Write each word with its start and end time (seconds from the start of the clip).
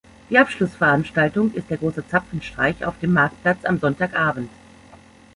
Die 0.31 0.37
Abschlussveranstaltung 0.39 1.53
ist 1.53 1.69
der 1.69 1.77
Große 1.77 2.03
Zapfenstreich 2.07 2.83
auf 2.83 2.97
dem 2.97 3.13
Marktplatz 3.13 3.65
am 3.65 3.77
Sonntagabend. 3.77 4.49